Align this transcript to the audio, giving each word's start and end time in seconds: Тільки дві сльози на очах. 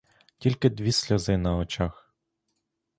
Тільки 0.37 0.69
дві 0.69 0.91
сльози 0.91 1.37
на 1.37 1.55
очах. 1.57 2.13